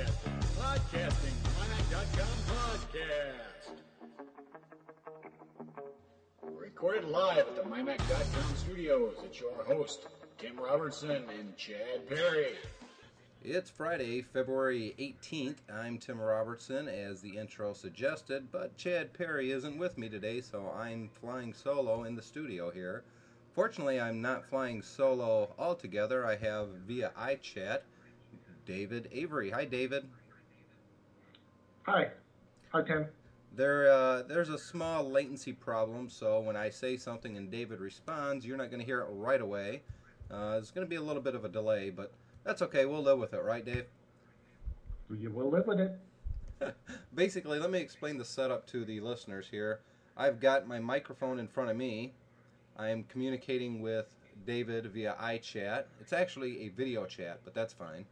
[0.00, 3.70] Podcasting, podcasting, MyMac.com podcast.
[6.42, 9.16] Recorded live at the MyMac.com studios.
[9.24, 10.06] It's your host,
[10.38, 12.54] Tim Robertson and Chad Perry.
[13.44, 15.56] It's Friday, February 18th.
[15.70, 20.72] I'm Tim Robertson, as the intro suggested, but Chad Perry isn't with me today, so
[20.74, 23.04] I'm flying solo in the studio here.
[23.54, 26.24] Fortunately, I'm not flying solo altogether.
[26.24, 27.80] I have via iChat
[28.66, 29.50] David Avery.
[29.50, 30.06] Hi, David.
[31.84, 32.08] Hi.
[32.72, 33.06] Hi, Tim.
[33.56, 38.46] There, uh, there's a small latency problem, so when I say something and David responds,
[38.46, 39.82] you're not going to hear it right away.
[40.30, 42.12] Uh, there's going to be a little bit of a delay, but
[42.44, 42.86] that's okay.
[42.86, 43.86] We'll live with it, right, Dave?
[45.10, 45.98] You will live with it.
[47.14, 49.80] Basically, let me explain the setup to the listeners here.
[50.16, 52.12] I've got my microphone in front of me.
[52.76, 54.06] I am communicating with
[54.46, 55.84] David via iChat.
[56.00, 58.04] It's actually a video chat, but that's fine.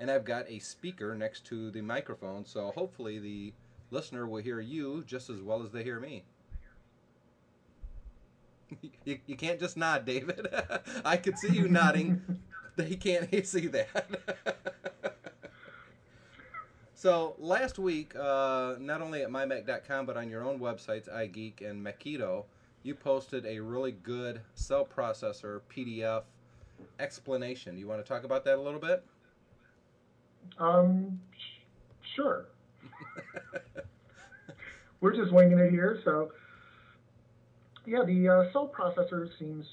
[0.00, 3.52] And I've got a speaker next to the microphone, so hopefully the
[3.90, 6.24] listener will hear you just as well as they hear me.
[9.04, 10.48] you, you can't just nod, David.
[11.04, 12.22] I could see you nodding.
[12.76, 14.06] They can't see that.
[16.94, 21.84] so last week, uh, not only at mymac.com but on your own websites, iGeek and
[21.84, 22.44] MacKido,
[22.82, 26.22] you posted a really good cell processor PDF
[26.98, 27.76] explanation.
[27.76, 29.04] You want to talk about that a little bit?
[30.58, 32.46] Um, sh- sure.
[35.00, 36.32] We're just winging it here, so
[37.86, 39.64] yeah, the uh, cell processor seems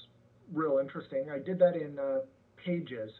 [0.52, 1.26] real interesting.
[1.30, 2.20] I did that in uh,
[2.64, 3.10] Pages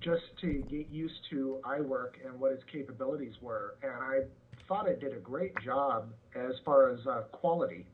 [0.00, 4.20] just to get used to iWork and what its capabilities were, and I
[4.68, 7.86] thought it did a great job as far as uh, quality.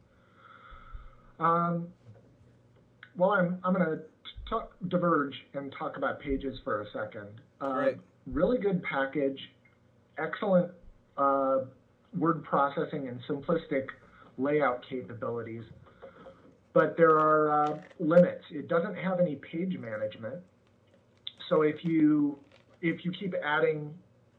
[1.38, 1.86] Um,
[3.16, 7.28] well, I'm I'm going to diverge and talk about Pages for a second.
[7.60, 7.98] Uh, Right.
[8.26, 9.38] Really good package,
[10.16, 10.70] excellent
[11.16, 11.58] uh,
[12.16, 13.86] word processing and simplistic
[14.38, 15.64] layout capabilities,
[16.72, 18.44] but there are uh, limits.
[18.50, 20.36] It doesn't have any page management,
[21.48, 22.38] so if you
[22.80, 23.92] if you keep adding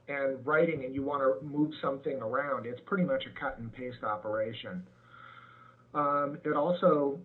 [0.07, 3.71] and writing and you want to move something around, it's pretty much a cut and
[3.73, 4.83] paste operation.
[5.93, 7.19] Um, it also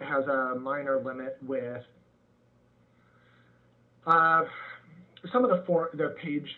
[0.00, 1.82] has a minor limit with
[4.06, 4.42] uh,
[5.30, 6.48] some of the for, the page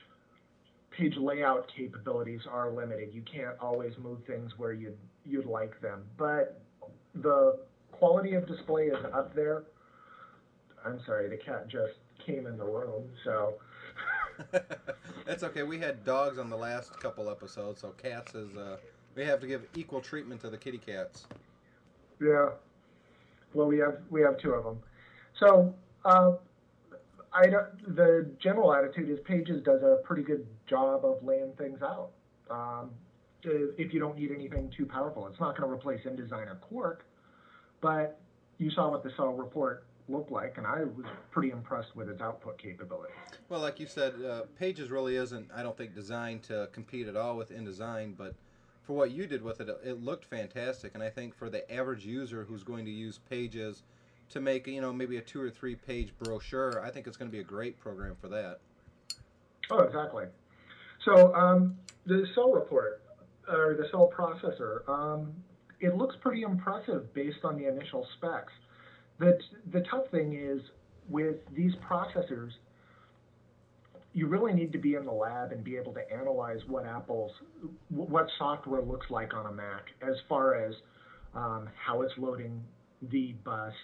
[0.91, 3.13] page layout capabilities are limited.
[3.13, 6.61] You can't always move things where you'd you'd like them, but
[7.15, 7.59] the
[7.93, 9.65] quality of display is up there.
[10.85, 11.95] I'm sorry, the cat just
[12.25, 13.55] came in the room, so
[15.27, 15.63] That's okay.
[15.63, 18.77] We had dogs on the last couple episodes, so cats is uh,
[19.15, 21.27] we have to give equal treatment to the kitty cats.
[22.21, 22.51] Yeah.
[23.53, 24.79] Well, we have we have two of them.
[25.39, 26.33] So uh,
[27.35, 31.81] I don't, the general attitude is Pages does a pretty good job of laying things
[31.83, 32.11] out.
[32.49, 32.91] Um,
[33.43, 37.05] if you don't need anything too powerful, it's not going to replace InDesign or Quark,
[37.81, 38.21] but
[38.59, 42.23] you saw what the cell report looked like, and I was pretty impressed with its
[42.23, 43.13] output capability.
[43.49, 47.17] Well, like you said, uh, Pages really isn't, I don't think, designed to compete at
[47.17, 48.35] all with InDesign, but
[48.83, 50.95] for what you did with it, it looked fantastic.
[50.95, 53.83] And I think for the average user who's going to use Pages
[54.31, 57.31] to make, you know, maybe a two or three page brochure, I think it's going
[57.31, 58.59] to be a great program for that.
[59.71, 60.25] Oh, exactly.
[61.05, 61.77] So um,
[62.07, 63.03] the cell report
[63.49, 65.33] or the cell processor, um,
[65.81, 68.53] it looks pretty impressive based on the initial specs.
[69.19, 69.39] The
[69.73, 70.61] the tough thing is
[71.09, 72.51] with these processors,
[74.13, 77.33] you really need to be in the lab and be able to analyze what Apple's
[77.89, 80.75] what software looks like on a Mac as far as
[81.35, 82.63] um, how it's loading
[83.11, 83.75] the bus,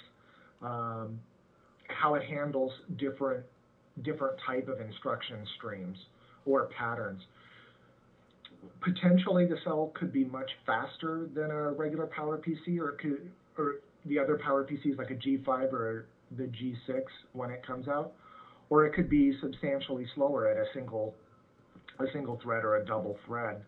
[0.63, 1.21] um,
[1.89, 3.45] how it handles different
[4.03, 5.99] different type of instruction streams
[6.47, 7.23] or patterns.
[8.81, 13.77] Potentially, the cell could be much faster than a regular Power PC, or could, or
[14.07, 16.07] the other Power PCs like a G5 or
[16.37, 18.13] the G6 when it comes out,
[18.69, 21.15] or it could be substantially slower at a single
[21.99, 23.63] a single thread or a double thread.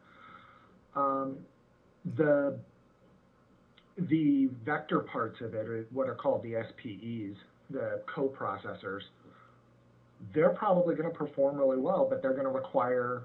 [0.97, 1.37] Um,
[2.17, 2.59] the
[3.97, 7.37] the vector parts of it, or what are called the SPEs,
[7.71, 9.03] the coprocessors,
[10.35, 13.25] they're probably going to perform really well, but they're going to require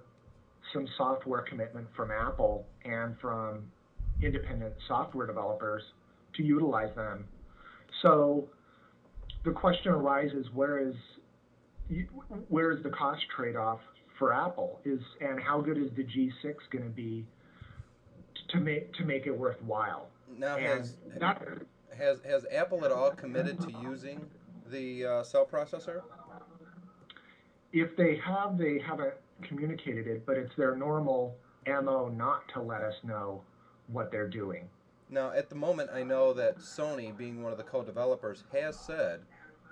[0.74, 3.64] some software commitment from Apple and from
[4.22, 5.84] independent software developers
[6.36, 7.25] to utilize them.
[8.02, 8.50] So
[9.46, 10.96] the question arises: Where is
[12.50, 13.80] where is the cost trade-off
[14.19, 14.81] for Apple?
[14.84, 17.25] Is and how good is the G6 going to be
[18.50, 20.10] to make to make it worthwhile?
[20.36, 21.42] Now, has, that,
[21.98, 24.26] has, has Apple at all committed to using
[24.70, 26.02] the uh, cell processor?
[27.74, 31.36] if they have, they haven't communicated it, but it's their normal
[31.68, 33.42] MO not to let us know
[33.88, 34.68] what they're doing.
[35.10, 39.22] Now, at the moment, I know that Sony, being one of the co-developers, has said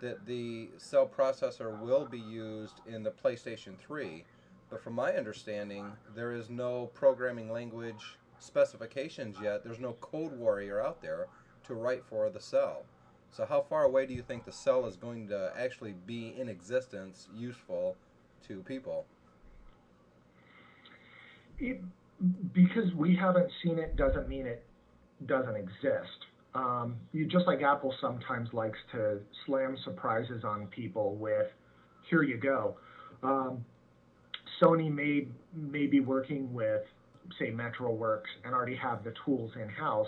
[0.02, 4.24] that the cell processor will be used in the PlayStation 3.
[4.70, 9.64] But from my understanding, there is no programming language specifications yet.
[9.64, 11.28] There's no CodeWarrior out there
[11.64, 12.86] to write for the cell.
[13.32, 16.48] So how far away do you think the cell is going to actually be in
[16.48, 17.98] existence, useful
[18.48, 19.06] to people?
[21.60, 21.82] It,
[22.54, 24.64] because we haven't seen it doesn't mean it
[25.26, 26.26] doesn't exist.
[26.54, 31.48] Um, you, just like Apple sometimes likes to slam surprises on people with,
[32.10, 32.78] here you go.
[33.22, 33.66] Um,
[34.62, 36.84] Sony may, may be working with,
[37.40, 40.08] say, Metrowerks and already have the tools in house,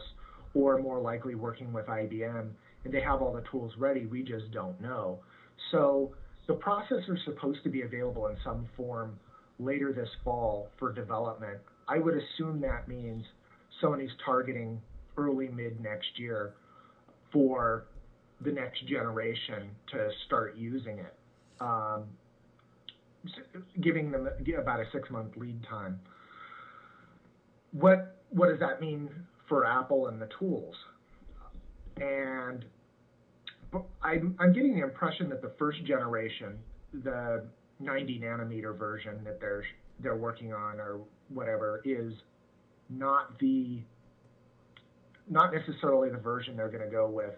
[0.53, 2.49] or more likely working with IBM
[2.87, 4.05] and they have all the tools ready.
[4.05, 5.19] We just don't know.
[5.71, 6.13] So
[6.47, 9.19] the processor is supposed to be available in some form
[9.59, 11.57] later this fall for development.
[11.89, 13.25] I would assume that means
[13.83, 14.79] Sony's targeting
[15.17, 16.53] early mid next year
[17.33, 17.87] for
[18.39, 21.13] the next generation to start using it,
[21.59, 22.03] um,
[23.81, 25.99] giving them about a six month lead time.
[27.79, 29.09] What what does that mean
[29.47, 30.75] for Apple and the tools?
[31.97, 32.65] And
[34.01, 36.57] I'm, I'm getting the impression that the first generation,
[37.03, 37.45] the
[37.79, 39.63] 90 nanometer version that they're
[39.99, 42.13] they're working on or whatever, is
[42.89, 43.81] not the
[45.29, 47.35] not necessarily the version they're going to go with.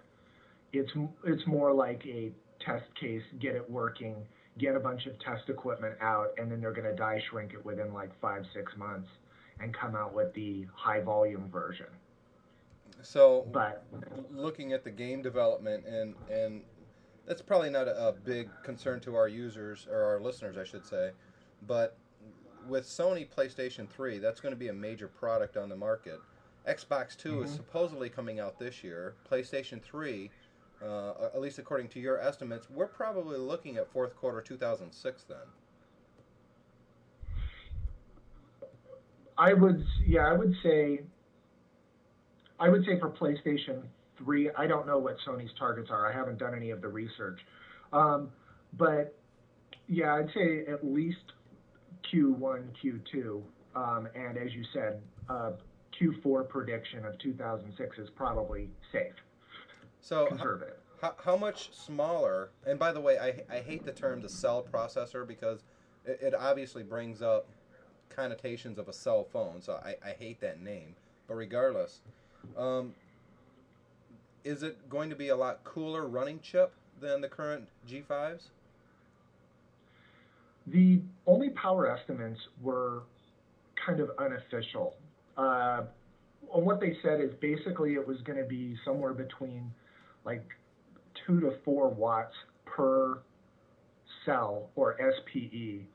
[0.71, 0.91] It's
[1.25, 2.31] it's more like a
[2.65, 4.15] test case, get it working,
[4.57, 7.65] get a bunch of test equipment out, and then they're going to die shrink it
[7.65, 9.07] within like five six months
[9.62, 11.88] and come out with the high volume version.
[13.02, 13.86] So, but
[14.32, 16.62] looking at the game development and and
[17.26, 20.84] that's probably not a, a, big concern to our users or our listeners, I should
[20.84, 21.12] say.
[21.68, 21.96] But
[22.68, 26.20] with Sony PlayStation 3, that's going to be a major product on the market.
[26.68, 27.44] Xbox 2 mm-hmm.
[27.44, 29.14] is supposedly coming out this year.
[29.32, 30.32] PlayStation 3,
[30.84, 35.38] uh, at least according to your estimates, we're probably looking at fourth quarter 2006 then.
[39.39, 41.00] I would, yeah, I would say
[42.59, 43.83] I would say for PlayStation
[44.18, 46.12] 3, I don't know what Sony's targets are.
[46.12, 47.39] I haven't done any of the research.
[47.94, 48.30] Um,
[48.77, 49.18] but
[49.88, 51.18] yeah, I'd say at least
[52.13, 53.41] Q1, Q2.
[53.75, 55.51] Um, and as you said, uh,
[56.00, 59.13] Q4 prediction of 2006 is probably safe.
[60.01, 60.75] So conservative.
[61.01, 62.50] How, how much smaller?
[62.68, 65.63] And by the way, I, I hate the term the cell processor because
[66.06, 67.47] it, it obviously brings up
[68.10, 69.62] connotations of a cell phone.
[69.62, 70.96] So I, I hate that name.
[71.28, 72.02] But regardless,
[72.58, 72.94] um,
[74.44, 78.50] is it going to be a lot cooler running chip than the current G5s?
[80.68, 83.04] The only power estimates were
[83.86, 84.96] kind of unofficial.
[85.38, 85.84] Uh,
[86.48, 89.72] what they said is basically it was going to be somewhere between
[90.26, 90.46] like
[91.26, 92.36] two to four watts
[92.66, 93.20] per
[94.26, 95.86] cell or SPE.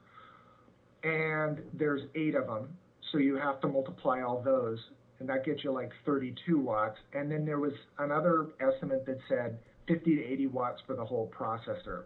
[1.04, 2.68] And there's eight of them,
[3.12, 4.78] so you have to multiply all those
[5.20, 6.98] and that gets you like 32 watts.
[7.12, 9.58] And then there was another estimate that said
[9.88, 12.02] 50 to 80 watts for the whole processor,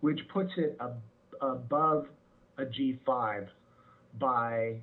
[0.00, 1.02] which puts it ab-
[1.40, 2.06] above
[2.58, 3.48] a G5
[4.18, 4.76] by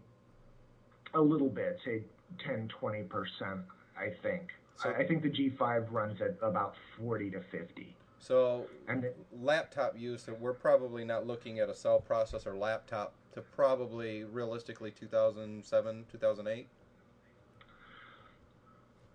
[1.13, 2.03] a little bit, say
[2.45, 3.63] 10, 20%,
[3.97, 4.49] I think.
[4.75, 7.95] So, I, I think the G5 runs at about 40 to 50.
[8.19, 13.41] So, and the, laptop use, we're probably not looking at a cell processor laptop to
[13.41, 16.67] probably realistically 2007, 2008.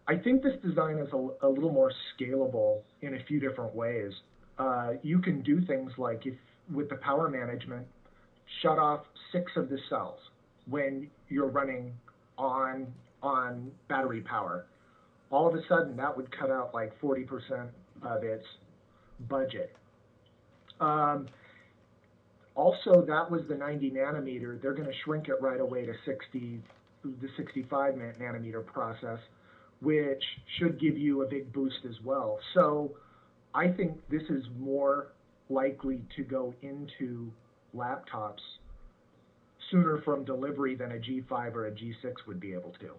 [0.08, 4.12] I think this design is a, a little more scalable in a few different ways.
[4.58, 6.34] Uh, you can do things like if
[6.72, 7.86] with the power management,
[8.62, 10.18] shut off six of the cells
[10.68, 11.92] when you're running
[12.38, 12.86] on
[13.22, 14.66] on battery power.
[15.30, 17.68] All of a sudden, that would cut out like 40%
[18.02, 18.44] of its
[19.28, 19.74] budget.
[20.80, 21.26] Um,
[22.56, 24.60] also, that was the 90 nanometer.
[24.60, 26.60] They're going to shrink it right away to 60,
[27.04, 29.20] the 65 nanometer process
[29.80, 30.22] which
[30.58, 32.38] should give you a big boost as well.
[32.54, 32.96] So
[33.54, 35.12] I think this is more
[35.48, 37.30] likely to go into
[37.74, 38.40] laptops
[39.70, 42.92] sooner from delivery than a G5 or a G6 would be able to.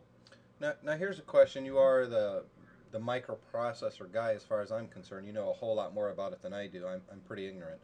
[0.59, 1.65] Now, now here's a question.
[1.65, 2.43] You are the
[2.91, 5.27] the microprocessor guy as far as I'm concerned.
[5.27, 6.87] You know a whole lot more about it than I do.
[6.87, 7.79] I'm, I'm pretty ignorant.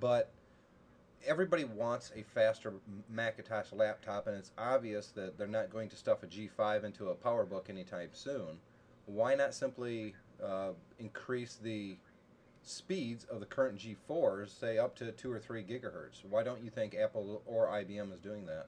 [0.00, 0.30] But
[1.26, 2.74] everybody wants a faster
[3.10, 7.14] Macintosh laptop, and it's obvious that they're not going to stuff a G5 into a
[7.14, 8.58] PowerBook anytime soon.
[9.06, 11.96] Why not simply uh, increase the
[12.62, 16.24] speeds of the current G4s, say up to two or three gigahertz.
[16.28, 18.66] Why don't you think Apple or IBM is doing that?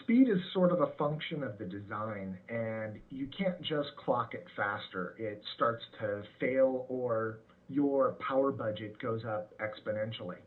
[0.00, 4.46] Speed is sort of a function of the design, and you can't just clock it
[4.54, 5.14] faster.
[5.18, 10.38] It starts to fail, or your power budget goes up exponentially.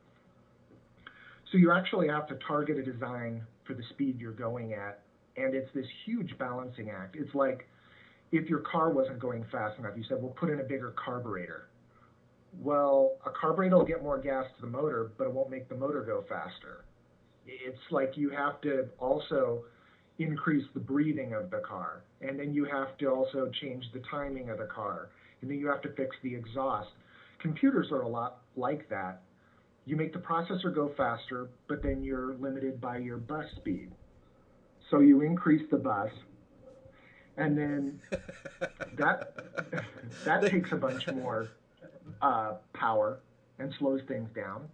[1.52, 5.02] So you actually have to target a design for the speed you're going at,
[5.38, 7.16] and it's this huge balancing act.
[7.16, 7.68] It's like
[8.32, 11.70] if your car wasn't going fast enough, you said, well, put in a bigger carburetor.
[12.60, 15.76] Well, a carburetor will get more gas to the motor, but it won't make the
[15.76, 16.86] motor go faster.
[17.46, 19.64] It's like you have to also
[20.20, 24.50] increase the breathing of the car, and then you have to also change the timing
[24.50, 25.10] of the car,
[25.42, 26.90] and then you have to fix the exhaust.
[27.40, 29.22] Computers are a lot like that.
[29.86, 33.92] You make the processor go faster, but then you're limited by your bus speed.
[34.90, 36.12] So you increase the bus,
[37.38, 38.00] and then
[38.98, 39.36] that
[40.26, 41.50] that takes a bunch more
[42.22, 43.20] uh, power
[43.60, 44.68] and slows things down.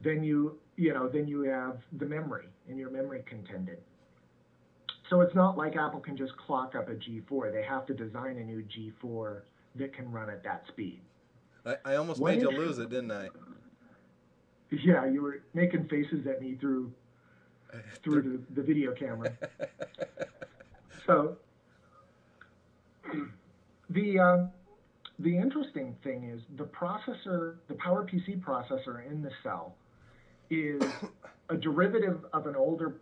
[0.00, 3.78] Then you you know then you have the memory and your memory contended.
[5.10, 7.52] So it's not like Apple can just clock up a G4.
[7.52, 9.40] They have to design a new G4
[9.76, 11.00] that can run at that speed.
[11.68, 13.28] I, I almost made you lose it, didn't I?
[14.70, 16.92] Yeah, you were making faces at me through
[18.02, 19.32] through the, the video camera.
[21.06, 21.36] so
[23.90, 24.46] the uh,
[25.18, 29.74] the interesting thing is the processor, the PowerPC processor in the cell,
[30.50, 30.82] is
[31.50, 33.00] a derivative of an older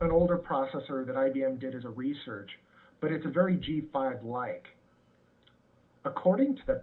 [0.00, 2.58] an older processor that IBM did as a research,
[3.00, 4.66] but it's a very G5 like.
[6.04, 6.82] According to the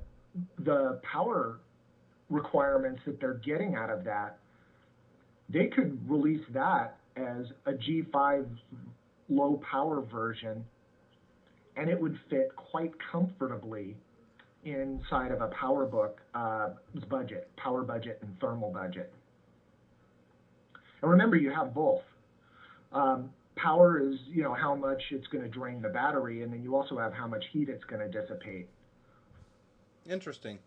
[0.59, 1.59] the power
[2.29, 4.37] requirements that they're getting out of that,
[5.49, 8.47] they could release that as a G5
[9.29, 10.65] low power version
[11.75, 13.95] and it would fit quite comfortably
[14.63, 16.69] inside of a PowerBook uh,
[17.09, 19.11] budget, power budget and thermal budget.
[21.01, 22.01] And remember, you have both.
[22.91, 26.63] Um, power is, you know, how much it's going to drain the battery, and then
[26.63, 28.69] you also have how much heat it's going to dissipate.
[30.09, 30.59] Interesting.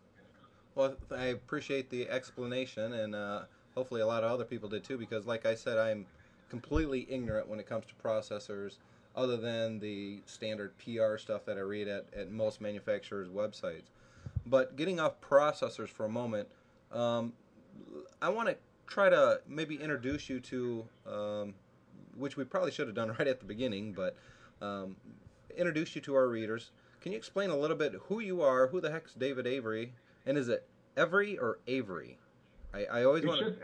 [0.74, 3.42] Well, I appreciate the explanation, and uh,
[3.74, 6.06] hopefully a lot of other people did too, because, like I said, I'm
[6.48, 8.76] completely ignorant when it comes to processors
[9.14, 13.84] other than the standard PR stuff that I read at, at most manufacturers' websites.
[14.44, 16.48] But getting off processors for a moment,
[16.92, 17.32] um,
[18.20, 21.54] I want to try to maybe introduce you to, um,
[22.16, 24.16] which we probably should have done right at the beginning, but
[24.60, 24.96] um,
[25.56, 26.70] introduce you to our readers.
[27.00, 29.92] Can you explain a little bit who you are, who the heck's David Avery,
[30.24, 32.18] and is it Every or Avery?
[32.72, 33.54] I, I always want to.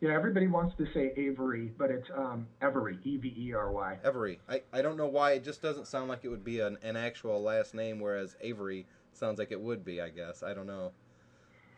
[0.00, 3.98] Yeah, everybody wants to say Avery, but it's um, Every, E V E R Y.
[4.02, 4.40] Every.
[4.48, 6.96] I, I don't know why it just doesn't sound like it would be an, an
[6.96, 10.00] actual last name, whereas Avery sounds like it would be.
[10.00, 10.90] I guess I don't know.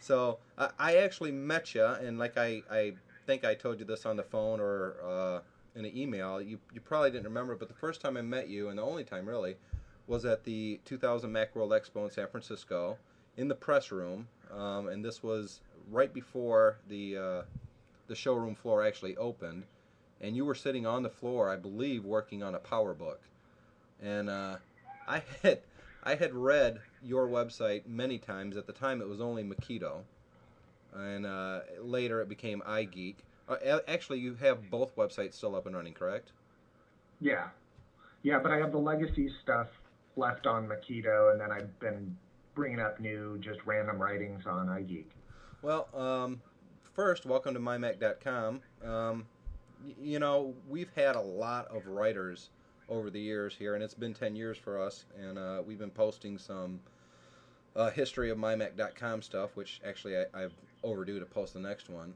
[0.00, 2.94] So I, I actually met you, and like I, I
[3.26, 5.40] think I told you this on the phone or uh,
[5.75, 6.40] in an email.
[6.40, 9.04] You you probably didn't remember, but the first time I met you, and the only
[9.04, 9.57] time really,
[10.07, 12.99] was at the 2000 Macworld Expo in San Francisco
[13.37, 17.43] in the press room, um, and this was right before the uh,
[18.07, 19.64] the showroom floor actually opened,
[20.21, 23.19] and you were sitting on the floor, I believe, working on a PowerBook,
[24.02, 24.57] and uh,
[25.09, 25.61] I had
[26.02, 28.57] I had read your website many times.
[28.57, 30.02] At the time, it was only MacKido,
[30.95, 33.16] and uh, later it became iGeek.
[33.48, 36.32] Uh, actually, you have both websites still up and running, correct?
[37.20, 37.48] Yeah,
[38.22, 39.68] yeah, but I have the legacy stuff
[40.16, 42.16] left on MacKido, and then I've been
[42.54, 45.06] bringing up new, just random writings on iGeek.
[45.62, 46.40] Well, um,
[46.94, 48.60] first, welcome to mymac.com.
[48.84, 49.26] Um,
[49.84, 52.50] y- you know, we've had a lot of writers
[52.88, 55.90] over the years here, and it's been 10 years for us, and uh, we've been
[55.90, 56.80] posting some
[57.76, 62.14] uh, history of mymac.com stuff, which actually I, I've overdue to post the next one.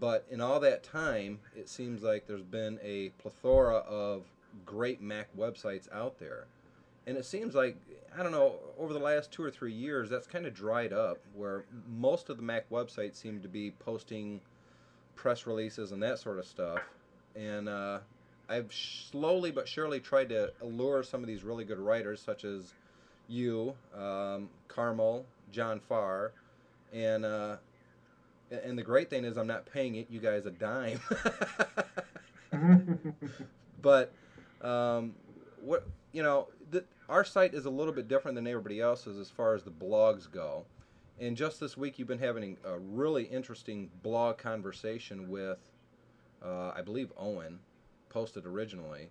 [0.00, 4.24] But in all that time, it seems like there's been a plethora of
[4.64, 6.46] great Mac websites out there.
[7.06, 7.76] And it seems like,
[8.18, 11.18] I don't know, over the last two or three years, that's kind of dried up,
[11.34, 11.64] where
[11.98, 14.40] most of the Mac websites seem to be posting
[15.14, 16.80] press releases and that sort of stuff.
[17.36, 17.98] And uh,
[18.48, 22.72] I've slowly but surely tried to allure some of these really good writers, such as
[23.28, 26.32] you, um, Carmel, John Farr,
[26.92, 27.56] and uh,
[28.50, 31.00] and the great thing is I'm not paying it, you guys a dime.
[33.82, 34.12] but
[34.62, 35.14] um,
[35.60, 39.30] what you know, the, our site is a little bit different than everybody else's as
[39.30, 40.64] far as the blogs go.
[41.20, 45.58] And just this week, you've been having a really interesting blog conversation with,
[46.44, 47.58] uh, I believe, Owen,
[48.08, 49.08] posted originally.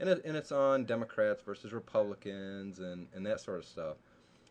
[0.00, 3.96] and it, and it's on Democrats versus Republicans and and that sort of stuff.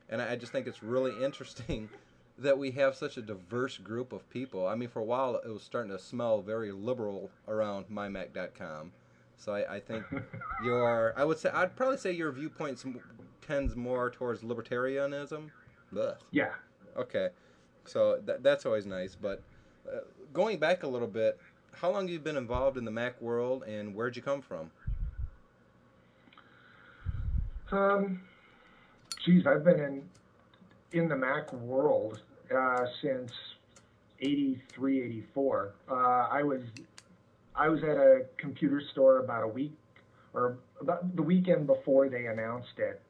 [0.09, 1.89] And I, I just think it's really interesting
[2.37, 4.67] that we have such a diverse group of people.
[4.67, 8.91] I mean, for a while it was starting to smell very liberal around mymac.com.
[9.37, 10.05] So I, I think
[10.63, 12.83] your, I would say, I'd probably say your viewpoint
[13.45, 15.49] tends more towards libertarianism.
[16.31, 16.53] Yeah.
[16.97, 17.29] Okay.
[17.85, 19.15] So th- that's always nice.
[19.15, 19.41] But
[19.87, 19.99] uh,
[20.31, 21.39] going back a little bit,
[21.73, 24.71] how long have you been involved in the Mac world, and where'd you come from?
[27.71, 28.21] Um,
[29.25, 30.09] geez, I've been in
[30.93, 32.21] in the Mac world
[32.55, 33.31] uh, since
[34.21, 35.73] 83, 84.
[35.89, 36.61] Uh, I was
[37.55, 39.77] I was at a computer store about a week
[40.33, 43.01] or about the weekend before they announced it,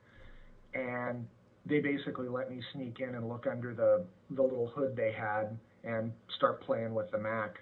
[0.74, 1.26] and
[1.66, 5.58] they basically let me sneak in and look under the the little hood they had
[5.84, 7.60] and start playing with the Mac,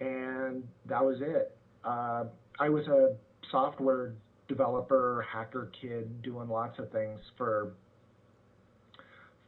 [0.00, 1.56] and that was it.
[1.84, 2.24] Uh,
[2.58, 3.14] I was a
[3.50, 4.14] software
[4.48, 7.72] developer, hacker kid, doing lots of things for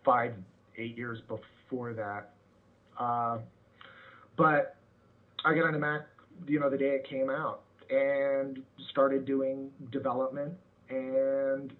[0.04, 0.34] five,
[0.76, 2.30] eight years before that.
[2.98, 3.38] Uh,
[4.36, 4.76] but
[5.44, 6.02] I got on the Mac,
[6.46, 10.54] you know, the day it came out and started doing development
[10.88, 11.72] and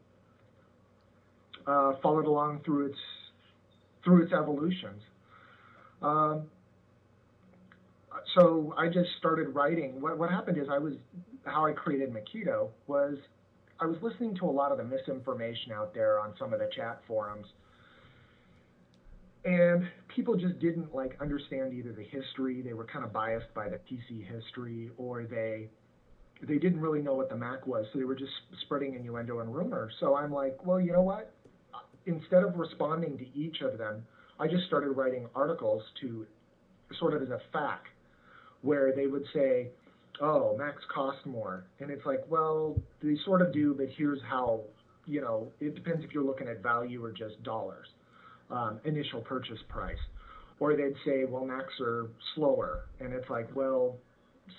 [1.67, 2.99] uh, followed along through its
[4.05, 5.01] through its evolutions.
[6.03, 6.43] Um,
[8.35, 10.01] so I just started writing.
[10.01, 10.95] What, what happened is I was
[11.45, 13.17] how I created MacKido was
[13.81, 16.69] I was listening to a lot of the misinformation out there on some of the
[16.75, 17.47] chat forums
[19.45, 22.63] and people just didn't like understand either the history.
[22.63, 25.69] They were kind of biased by the pc history or they
[26.47, 27.87] they didn't really know what the mac was.
[27.93, 28.33] So they were just
[28.63, 29.91] spreading innuendo and rumor.
[30.01, 31.33] So i'm like well you know what?
[32.07, 34.05] Instead of responding to each of them
[34.39, 36.27] i just started writing articles to
[36.99, 37.89] sort of as a fact
[38.61, 39.69] where they would say
[40.21, 41.65] oh macs cost more.
[41.81, 44.61] And it's like well they sort of do but here's how
[45.07, 47.89] you know it depends if you're looking at value or just dollars
[48.53, 49.99] um, initial purchase price.
[50.61, 52.85] Or they'd say, well, Macs are slower.
[53.01, 53.97] And it's like, well,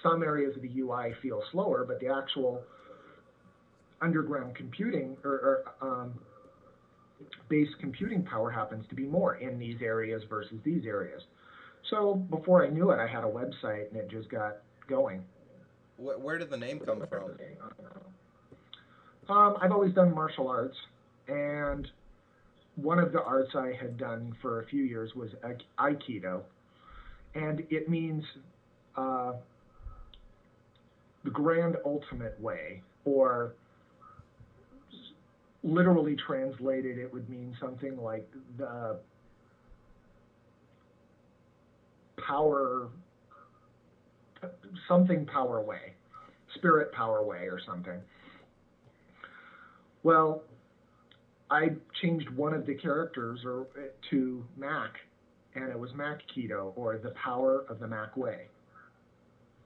[0.01, 2.61] some areas of the UI feel slower, but the actual
[4.01, 6.13] underground computing or, or um,
[7.47, 11.21] base computing power happens to be more in these areas versus these areas.
[11.89, 14.57] So before I knew it, I had a website and it just got
[14.89, 15.23] going.
[15.97, 17.31] Where did the name come from?
[19.29, 20.75] Um, I've always done martial arts,
[21.27, 21.87] and
[22.75, 25.29] one of the arts I had done for a few years was
[25.79, 26.41] Aikido,
[27.35, 28.23] and it means
[28.95, 29.33] uh,
[31.23, 33.53] the grand ultimate way, or
[35.63, 38.97] literally translated, it would mean something like the
[42.27, 42.87] power,
[44.87, 45.93] something power way,
[46.55, 47.99] spirit power way, or something.
[50.03, 50.43] Well,
[51.53, 51.69] I
[52.01, 53.67] changed one of the characters or
[54.09, 54.93] to Mac,
[55.53, 58.47] and it was Mac Keto or the power of the Mac way.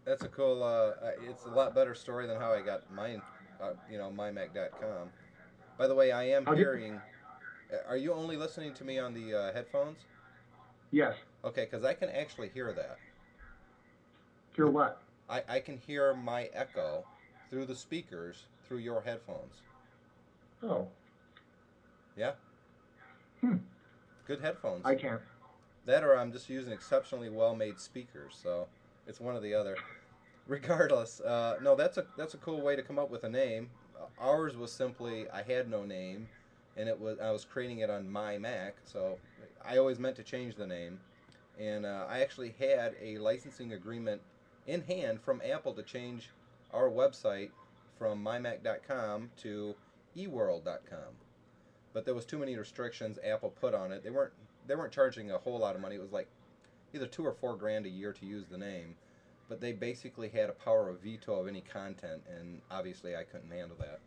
[0.03, 0.63] That's a cool.
[0.63, 0.91] Uh,
[1.29, 3.21] it's a lot better story than how I got mine.
[3.61, 5.09] Uh, you know, mymac.com.
[5.77, 6.99] By the way, I am hearing.
[7.87, 9.99] Are you only listening to me on the uh, headphones?
[10.91, 11.15] Yes.
[11.45, 12.97] Okay, because I can actually hear that.
[14.57, 15.01] Hear what?
[15.29, 17.05] I, I can hear my echo
[17.49, 19.61] through the speakers through your headphones.
[20.63, 20.87] Oh.
[22.17, 22.31] Yeah.
[23.41, 23.57] Hmm.
[24.25, 24.81] Good headphones.
[24.85, 25.21] I can't.
[25.85, 28.67] That or I'm just using exceptionally well-made speakers, so
[29.05, 29.77] it's one or the other.
[30.47, 33.69] Regardless, uh, no, that's a that's a cool way to come up with a name.
[33.95, 36.27] Uh, ours was simply I had no name,
[36.75, 39.17] and it was I was creating it on my Mac, so
[39.63, 40.99] I always meant to change the name,
[41.59, 44.21] and uh, I actually had a licensing agreement
[44.65, 46.29] in hand from Apple to change
[46.73, 47.51] our website
[47.97, 49.75] from mymac.com to
[50.17, 51.26] eworld.com
[51.97, 54.03] but there was too many restrictions Apple put on it.
[54.03, 54.33] They weren't
[54.67, 55.95] they weren't charging a whole lot of money.
[55.95, 56.27] It was like
[56.93, 58.93] either two or four grand a year to use the name,
[59.49, 63.49] but they basically had a power of veto of any content, and obviously I couldn't
[63.49, 63.99] handle that.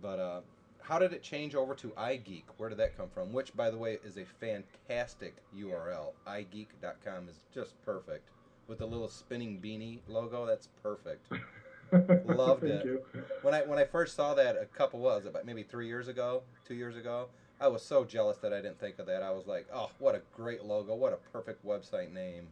[0.00, 0.40] But uh,
[0.80, 2.44] how did it change over to iGeek?
[2.56, 3.30] Where did that come from?
[3.34, 6.12] Which, by the way, is a fantastic URL.
[6.26, 8.30] iGeek.com is just perfect
[8.68, 10.46] with the little spinning beanie logo.
[10.46, 11.30] That's perfect.
[12.26, 12.84] Loved it.
[12.84, 13.02] You.
[13.42, 16.08] When I when I first saw that a couple was it about maybe three years
[16.08, 17.28] ago, two years ago.
[17.60, 19.22] I was so jealous that I didn't think of that.
[19.22, 20.94] I was like, oh, what a great logo!
[20.94, 22.46] What a perfect website name.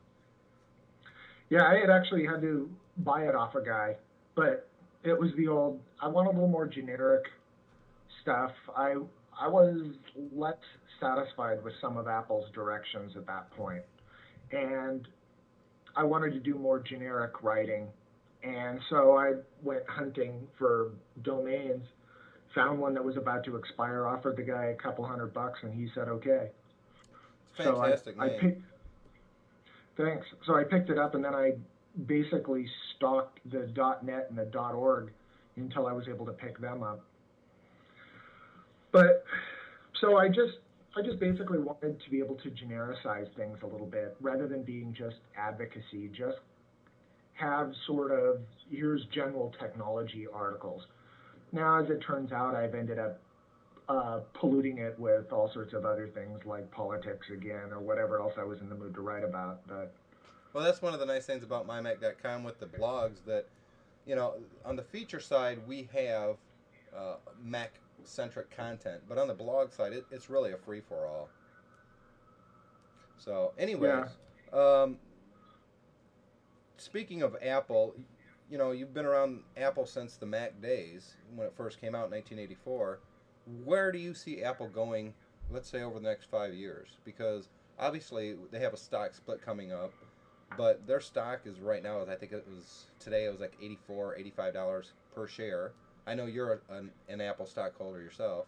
[1.49, 2.69] Yeah, I had actually had to
[2.99, 3.97] buy it off a guy,
[4.35, 4.69] but
[5.05, 5.81] it was the old.
[6.01, 7.27] I want a little more generic
[8.23, 8.53] stuff.
[8.77, 8.95] I
[9.39, 9.81] I was
[10.33, 10.57] less
[10.99, 13.83] satisfied with some of Apple's directions at that point,
[14.51, 15.07] and
[15.95, 17.87] I wanted to do more generic writing
[18.47, 19.33] And so I
[19.63, 21.85] went hunting for domains,
[22.55, 25.75] found one that was about to expire, offered the guy a couple hundred bucks, and
[25.75, 26.51] he said okay.
[27.57, 28.37] Fantastic so I, name.
[28.37, 28.63] I picked,
[29.97, 30.27] thanks.
[30.47, 31.55] So I picked it up, and then I
[32.07, 33.67] basically stalked the
[34.03, 35.11] .net and the .org
[35.57, 37.03] until I was able to pick them up.
[38.93, 39.25] But
[40.01, 40.59] so I just
[40.97, 44.63] I just basically wanted to be able to genericize things a little bit rather than
[44.63, 46.11] being just advocacy.
[46.17, 46.39] Just
[47.37, 50.87] have sort of here's general technology articles.
[51.53, 53.21] Now, as it turns out, I've ended up
[53.89, 58.35] uh, polluting it with all sorts of other things like politics again or whatever else
[58.37, 59.61] I was in the mood to write about.
[59.69, 59.95] But
[60.53, 63.47] Well, that's one of the nice things about mymac.com with the blogs that,
[64.07, 66.37] you know, on the feature side, we have
[66.97, 71.07] uh, Mac centric content, but on the blog side, it, it's really a free for
[71.07, 71.29] all.
[73.19, 74.09] So, anyways,
[74.53, 74.99] um,
[76.77, 77.95] speaking of Apple,
[78.51, 82.07] you know, you've been around Apple since the Mac days when it first came out
[82.07, 83.01] in 1984.
[83.65, 85.15] Where do you see Apple going,
[85.51, 86.89] let's say, over the next five years?
[87.05, 89.93] Because obviously they have a stock split coming up,
[90.57, 94.17] but their stock is right now, I think it was today, it was like 84
[94.39, 95.73] $85 per share.
[96.07, 98.47] I know you're an, an Apple stockholder yourself.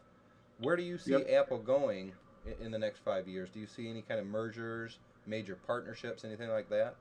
[0.61, 1.31] Where do you see Yep.
[1.31, 2.13] Apple going
[2.47, 3.51] in, in the next five years?
[3.51, 6.95] Do you see any kind of mergers, major partnerships, anything like that?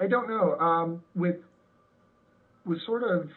[0.00, 0.56] I don't know.
[0.58, 1.36] Um, with
[2.64, 3.28] with sort of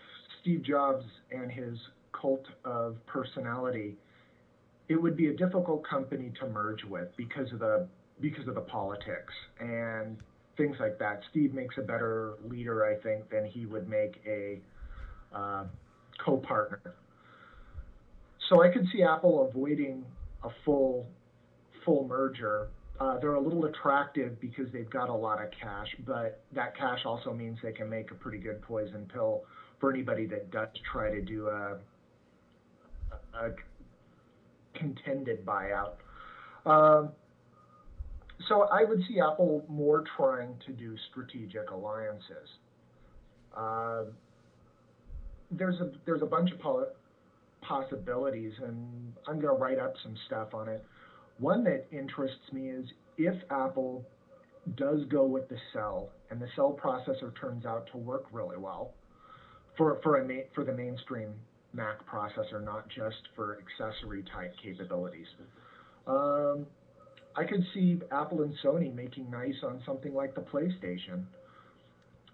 [0.42, 1.78] Steve Jobs and his
[2.20, 3.96] cult of personality,
[4.88, 7.88] it would be a difficult company to merge with because of the
[8.20, 10.18] because of the politics and
[10.58, 11.22] things like that.
[11.32, 14.60] Steve makes a better leader, I think, than he would make a
[15.34, 15.64] uh,
[16.24, 16.96] co-partner.
[18.50, 20.04] So I could see Apple avoiding
[20.44, 21.06] a full
[21.86, 22.68] full merger
[23.00, 27.00] uh, they're a little attractive because they've got a lot of cash, but that cash
[27.06, 29.44] also means they can make a pretty good poison pill
[29.80, 31.78] for anybody that does try to do a,
[33.36, 33.52] a
[34.74, 35.94] contended buyout.
[36.66, 37.10] Um,
[38.48, 42.50] so I would see Apple more trying to do strategic alliances.
[43.56, 44.04] Uh,
[45.52, 46.60] there's a there's a bunch of
[47.62, 50.86] possibilities, and I'm going to write up some stuff on it.
[51.40, 52.86] One that interests me is
[53.18, 54.06] if Apple
[54.76, 58.94] does go with the cell and the cell processor turns out to work really well
[59.78, 61.34] for for a for the mainstream
[61.74, 65.28] Mac processor, not just for accessory type capabilities.
[66.08, 66.66] Um,
[67.36, 71.24] I could see Apple and Sony making nice on something like the PlayStation.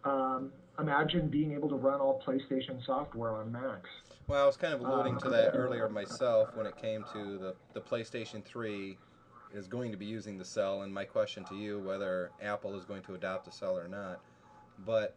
[0.03, 3.89] Um, imagine being able to run all PlayStation software on Macs.
[4.27, 7.37] Well, I was kind of alluding Um, to that earlier myself when it came to
[7.37, 8.97] the, the PlayStation 3
[9.53, 12.85] is going to be using the cell, and my question to you whether Apple is
[12.85, 14.19] going to adopt the cell or not.
[14.83, 15.15] But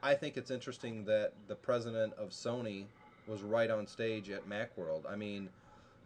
[0.00, 2.86] I think it's interesting that the president of Sony
[3.26, 5.10] was right on stage at Macworld.
[5.10, 5.50] I mean,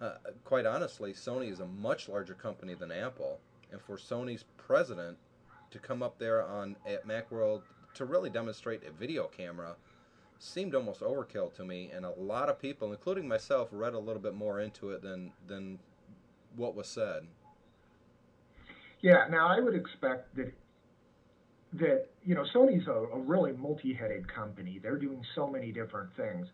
[0.00, 3.38] uh, quite honestly, Sony is a much larger company than Apple,
[3.70, 5.18] and for Sony's president
[5.70, 7.62] to come up there on at Macworld
[7.94, 9.76] to really demonstrate a video camera
[10.40, 14.22] seemed almost overkill to me, and a lot of people, including myself, read a little
[14.22, 15.78] bit more into it than than
[16.56, 17.26] what was said.
[19.02, 20.52] Yeah, now I would expect that
[21.74, 24.80] that you know Sony's a, a really multi-headed company.
[24.82, 26.48] They're doing so many different things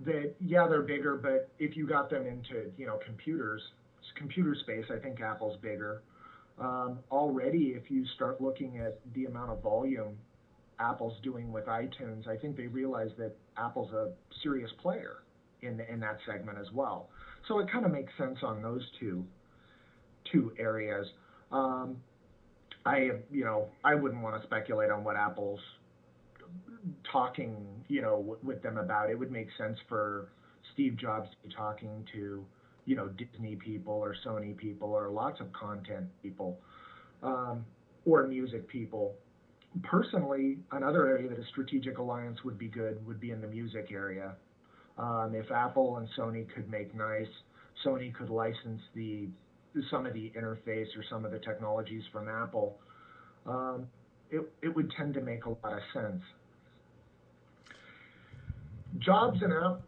[0.00, 3.62] that yeah they're bigger, but if you got them into you know computers,
[4.16, 6.02] computer space, I think Apple's bigger.
[6.58, 10.18] Um, already, if you start looking at the amount of volume
[10.80, 14.10] Apple's doing with iTunes, I think they realize that Apple's a
[14.42, 15.18] serious player
[15.62, 17.08] in in that segment as well.
[17.46, 19.24] So it kind of makes sense on those two
[20.30, 21.06] two areas.
[21.50, 21.96] Um,
[22.84, 25.60] I, you know, I wouldn't want to speculate on what Apple's
[27.10, 27.56] talking,
[27.88, 29.10] you know, w- with them about.
[29.10, 30.28] It would make sense for
[30.72, 32.44] Steve Jobs to be talking to,
[32.86, 36.58] you know, Disney people or Sony people or lots of content people
[37.22, 37.64] um,
[38.06, 39.14] or music people.
[39.82, 43.90] Personally, another area that a strategic alliance would be good would be in the music
[43.92, 44.34] area.
[44.96, 47.28] Um, if Apple and Sony could make nice,
[47.84, 49.28] Sony could license the
[49.90, 52.78] some of the interface or some of the technologies from Apple,
[53.46, 53.86] um,
[54.30, 56.22] it, it would tend to make a lot of sense.
[58.98, 59.80] Jobs and App,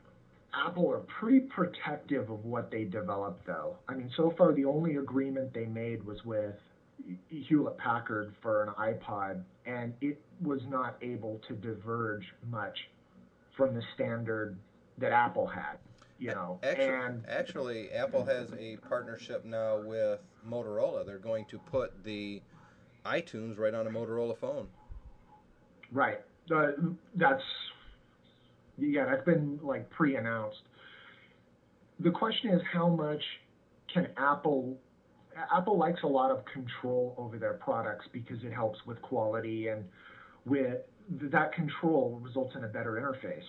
[0.54, 3.76] Apple are pretty protective of what they develop, though.
[3.88, 6.54] I mean, so far the only agreement they made was with
[7.28, 12.78] Hewlett Packard for an iPod, and it was not able to diverge much
[13.56, 14.56] from the standard
[14.98, 15.78] that Apple had.
[16.18, 21.06] You know, Actually, and actually, Apple has a partnership now with Motorola.
[21.06, 22.42] They're going to put the
[23.06, 24.68] iTunes right on a Motorola phone.
[25.90, 26.20] Right.
[26.54, 26.72] Uh,
[27.14, 27.42] that's
[28.78, 30.60] yeah, that's been like pre-announced.
[32.00, 33.22] The question is how much
[33.92, 34.76] can Apple
[35.54, 39.84] Apple likes a lot of control over their products because it helps with quality and
[40.44, 40.78] with
[41.10, 43.44] that control results in a better interface.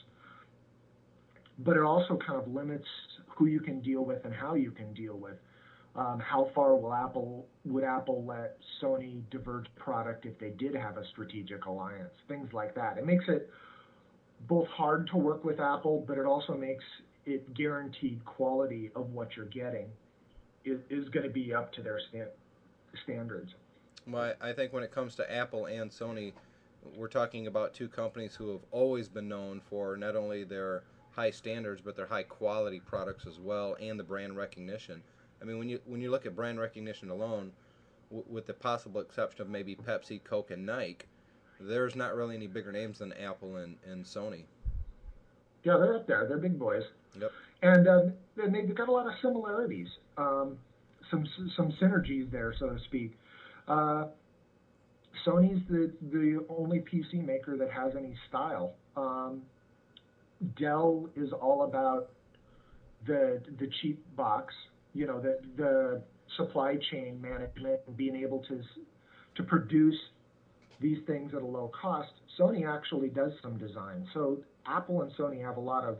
[1.60, 2.88] But it also kind of limits
[3.27, 5.36] who you can deal with and how you can deal with.
[5.95, 10.97] Um, how far will Apple would Apple let Sony diverge product if they did have
[10.97, 12.13] a strategic alliance?
[12.27, 12.97] Things like that.
[12.97, 13.49] It makes it
[14.47, 16.86] both hard to work with Apple, but it also makes
[17.25, 19.88] it guaranteed quality of what you're getting
[20.65, 22.32] is, is going to be up to their sta-
[23.04, 23.54] standards.
[24.08, 26.34] Well, I think when it comes to Apple and Sony,
[26.95, 31.30] we're talking about two companies who have always been known for not only their high
[31.30, 35.04] standards but their high quality products as well and the brand recognition.
[35.41, 37.52] I mean, when you when you look at brand recognition alone,
[38.10, 41.06] w- with the possible exception of maybe Pepsi, Coke, and Nike,
[41.60, 44.43] there's not really any bigger names than Apple and, and Sony.
[45.63, 46.26] Yeah, they're up there.
[46.28, 46.84] They're big boys.
[47.19, 47.32] Yep.
[47.62, 50.58] And um, they've got a lot of similarities, um,
[51.10, 53.17] some some synergies there, so to speak.
[53.67, 54.06] Uh,
[55.26, 58.74] Sony's the the only PC maker that has any style.
[58.97, 59.43] Um,
[60.58, 62.10] Dell is all about
[63.06, 64.54] the the cheap box,
[64.93, 66.02] you know, the the
[66.38, 68.62] supply chain management and being able to
[69.36, 69.97] to produce
[70.80, 72.12] these things at a low cost.
[72.39, 74.08] Sony actually does some design.
[74.13, 75.97] So Apple and Sony have a lot of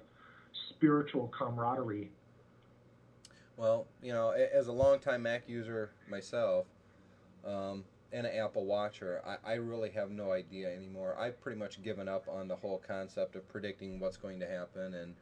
[0.70, 2.12] spiritual camaraderie.
[3.58, 6.66] Well, you know, as a longtime Mac user myself,
[7.46, 7.84] um,
[8.14, 11.16] and an Apple Watcher, I, I really have no idea anymore.
[11.18, 14.94] I've pretty much given up on the whole concept of predicting what's going to happen.
[14.94, 15.16] And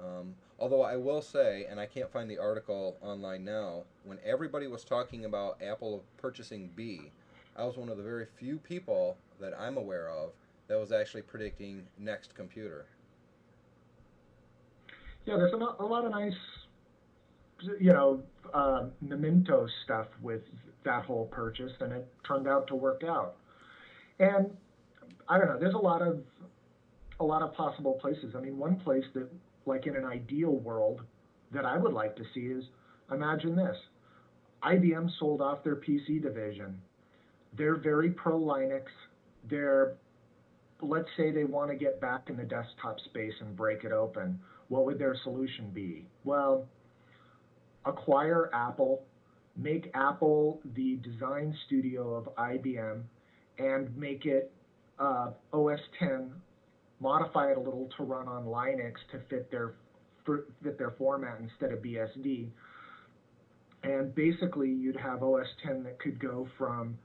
[0.00, 4.66] um, although I will say, and I can't find the article online now, when everybody
[4.66, 7.12] was talking about Apple purchasing Be,
[7.56, 10.30] I was one of the very few people that I'm aware of
[10.68, 12.86] that was actually predicting NeXT computer.
[15.24, 16.32] Yeah, there's a, a lot of nice,
[17.80, 20.42] you know, uh, memento stuff with
[20.84, 23.36] that whole purchase, and it turned out to work out.
[24.18, 24.50] And
[25.28, 25.58] I don't know.
[25.58, 26.22] There's a lot of
[27.20, 28.34] a lot of possible places.
[28.36, 29.28] I mean, one place that,
[29.64, 31.02] like in an ideal world,
[31.52, 32.64] that I would like to see is
[33.12, 33.76] imagine this:
[34.64, 36.80] IBM sold off their PC division.
[37.56, 38.86] They're very pro Linux.
[39.48, 39.94] They're
[40.80, 44.40] let's say they want to get back in the desktop space and break it open.
[44.72, 46.06] What would their solution be?
[46.24, 46.66] Well,
[47.84, 49.02] acquire Apple,
[49.54, 53.02] make Apple the design studio of IBM,
[53.58, 54.50] and make it
[54.98, 56.32] uh, OS 10,
[57.00, 59.74] modify it a little to run on Linux to fit their
[60.24, 62.48] fit their format instead of BSD.
[63.82, 66.96] And basically, you'd have OS 10 that could go from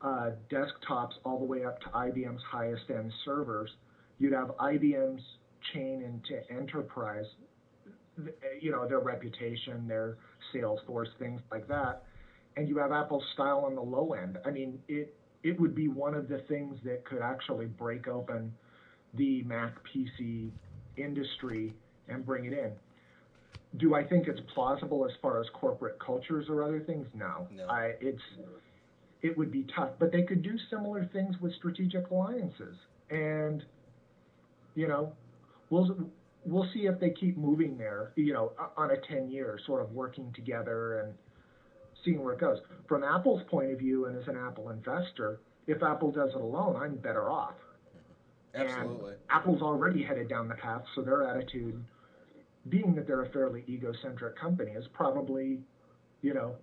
[0.00, 3.70] uh, desktops all the way up to IBM's highest end servers.
[4.20, 5.22] You'd have IBM's
[5.72, 7.26] chain into enterprise,
[8.60, 10.16] you know, their reputation, their
[10.52, 12.02] sales force, things like that.
[12.56, 14.38] And you have Apple's style on the low end.
[14.44, 18.52] I mean, it it would be one of the things that could actually break open
[19.14, 20.50] the Mac PC
[20.96, 21.72] industry
[22.08, 22.72] and bring it in.
[23.78, 27.06] Do I think it's plausible as far as corporate cultures or other things?
[27.14, 27.46] No.
[27.54, 27.66] No.
[27.68, 28.22] I it's
[29.22, 32.76] it would be tough, but they could do similar things with strategic alliances.
[33.10, 33.62] And
[34.74, 35.12] you know,
[35.70, 36.10] we'll
[36.46, 39.92] we'll see if they keep moving there, you know, on a 10 year sort of
[39.92, 41.14] working together and
[42.04, 42.58] seeing where it goes.
[42.88, 46.76] From Apple's point of view and as an Apple investor, if Apple does it alone,
[46.76, 47.54] I'm better off.
[48.54, 49.12] Absolutely.
[49.12, 51.82] And Apple's already headed down the path, so their attitude,
[52.68, 55.58] being that they're a fairly egocentric company, is probably,
[56.22, 56.54] you know,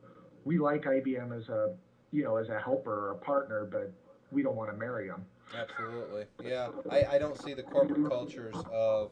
[0.45, 1.75] we like IBM as a,
[2.11, 3.91] you know, as a helper or a partner, but
[4.31, 5.25] we don't want to marry them.
[5.55, 6.25] Absolutely.
[6.43, 9.11] Yeah, I, I don't see the corporate cultures of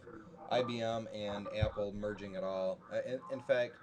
[0.52, 2.80] IBM and Apple merging at all.
[3.06, 3.74] In, in fact,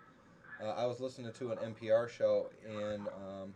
[0.60, 3.54] uh, I was listening to an NPR show, and um,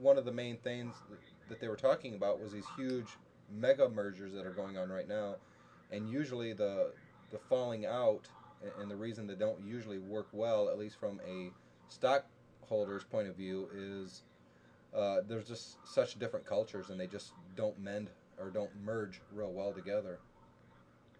[0.00, 0.94] one of the main things
[1.48, 3.18] that they were talking about was these huge
[3.54, 5.36] mega mergers that are going on right now,
[5.90, 6.92] and usually the
[7.30, 8.28] the falling out
[8.78, 11.50] and the reason they don't usually work well, at least from a
[11.88, 14.22] stockholder's point of view, is
[14.94, 19.52] uh, there's just such different cultures, and they just don't mend or don't merge real
[19.52, 20.18] well together.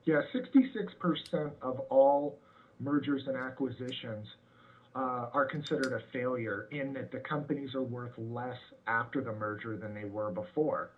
[0.05, 2.39] Yeah, 66% of all
[2.81, 4.27] mergers and acquisitions
[4.95, 9.77] uh, are considered a failure in that the companies are worth less after the merger
[9.77, 10.91] than they were before.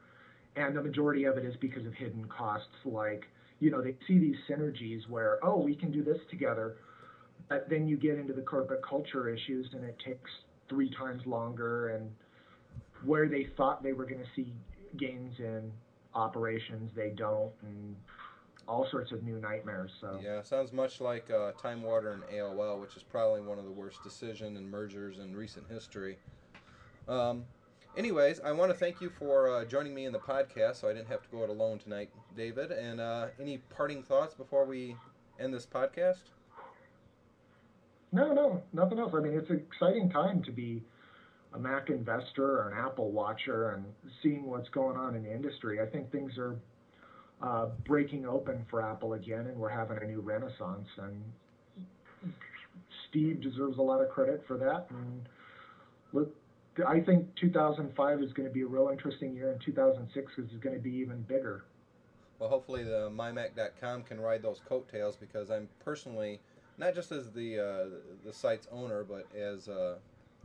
[0.56, 3.24] And the majority of it is because of hidden costs like,
[3.60, 6.76] you know, they see these synergies where, oh, we can do this together.
[7.48, 10.30] But then you get into the corporate culture issues and it takes
[10.68, 12.10] three times longer and
[13.07, 14.53] where they thought they were going to see
[14.97, 15.73] gains in
[16.14, 17.97] operations they don't, and
[18.69, 19.90] all sorts of new nightmares.
[20.01, 23.64] So Yeah, sounds much like uh, Time Warner and AOL, which is probably one of
[23.64, 26.19] the worst decision and mergers in recent history.
[27.09, 27.45] Um,
[27.97, 30.92] anyways, I want to thank you for uh, joining me in the podcast, so I
[30.92, 32.73] didn't have to go it alone tonight, David.
[32.73, 34.97] And uh, any parting thoughts before we
[35.38, 36.25] end this podcast?
[38.12, 39.12] No, no, nothing else.
[39.14, 40.83] I mean, it's an exciting time to be
[41.54, 43.85] a Mac investor or an Apple watcher and
[44.22, 45.80] seeing what's going on in the industry.
[45.80, 46.56] I think things are
[47.42, 50.88] uh, breaking open for Apple again, and we're having a new renaissance.
[50.98, 51.22] And
[53.09, 54.87] Steve deserves a lot of credit for that.
[54.90, 55.28] And
[56.12, 56.35] look,
[56.87, 60.74] I think 2005 is going to be a real interesting year, and 2006 is going
[60.74, 61.64] to be even bigger.
[62.38, 66.40] Well, hopefully the mymac.com can ride those coattails because I'm personally
[66.76, 67.85] not just as the uh,
[68.24, 69.96] the site's owner, but as uh,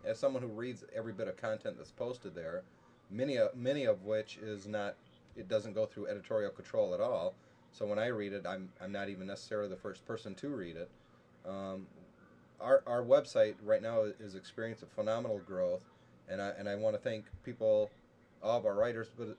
[0.05, 2.63] as someone who reads every bit of content that's posted there,
[3.09, 4.95] many of, many of which is not
[5.35, 7.33] it doesn't go through editorial control at all.
[7.71, 10.75] So when I read it, I'm I'm not even necessarily the first person to read
[10.75, 10.89] it.
[11.47, 11.87] Um,
[12.59, 15.83] our our website right now is experiencing phenomenal growth,
[16.29, 17.89] and I and I want to thank people,
[18.43, 19.37] all of our writers, but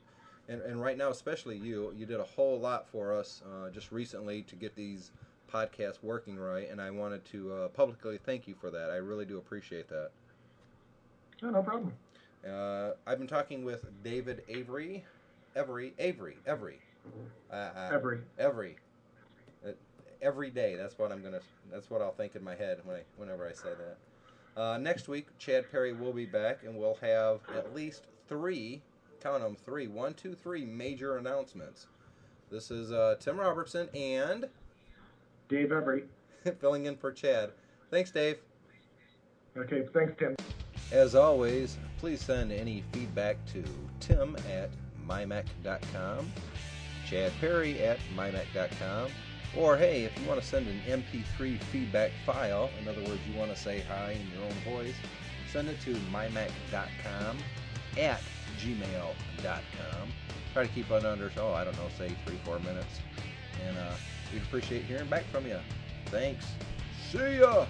[0.48, 3.92] and, and right now especially you you did a whole lot for us uh, just
[3.92, 5.12] recently to get these
[5.52, 8.90] podcasts working right, and I wanted to uh, publicly thank you for that.
[8.90, 10.10] I really do appreciate that.
[11.42, 11.92] Oh, no problem.
[12.48, 15.04] Uh, I've been talking with David Avery,
[15.56, 16.80] Avery, Avery, Avery,
[17.50, 18.20] uh, uh, Every.
[18.38, 18.76] Every,
[19.66, 19.70] uh,
[20.20, 20.76] every day.
[20.76, 21.40] That's what I'm gonna.
[21.70, 24.60] That's what I'll think in my head when I, whenever I say that.
[24.60, 28.82] Uh, next week, Chad Perry will be back, and we'll have at least three.
[29.20, 29.86] Count them three.
[29.86, 31.86] One, two, three major announcements.
[32.50, 34.46] This is uh, Tim Robertson and
[35.48, 36.04] Dave Every.
[36.60, 37.50] filling in for Chad.
[37.90, 38.38] Thanks, Dave.
[39.56, 40.34] Okay, thanks, Tim.
[40.92, 43.64] As always, please send any feedback to
[43.98, 44.68] tim at
[45.08, 46.30] mymac.com,
[47.08, 49.10] Chad Perry at mymac.com,
[49.56, 53.38] or hey, if you want to send an MP3 feedback file, in other words, you
[53.38, 54.94] want to say hi in your own voice,
[55.50, 57.38] send it to mymac.com
[57.98, 58.20] at
[58.58, 60.08] gmail.com.
[60.52, 63.00] Try to keep it under, oh, I don't know, say three, four minutes.
[63.66, 63.92] And uh,
[64.30, 65.58] we'd appreciate hearing back from you.
[66.06, 66.44] Thanks.
[67.10, 67.64] See ya!